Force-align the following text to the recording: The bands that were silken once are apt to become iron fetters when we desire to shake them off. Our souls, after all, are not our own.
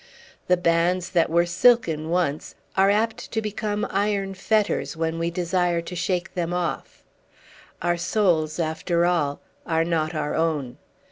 The 0.47 0.57
bands 0.57 1.11
that 1.11 1.29
were 1.29 1.45
silken 1.45 2.09
once 2.09 2.55
are 2.75 2.89
apt 2.89 3.31
to 3.33 3.39
become 3.39 3.85
iron 3.91 4.33
fetters 4.33 4.97
when 4.97 5.19
we 5.19 5.29
desire 5.29 5.79
to 5.81 5.95
shake 5.95 6.33
them 6.33 6.55
off. 6.55 7.03
Our 7.83 7.97
souls, 7.97 8.57
after 8.57 9.05
all, 9.05 9.41
are 9.63 9.85
not 9.85 10.15
our 10.15 10.33
own. 10.33 10.77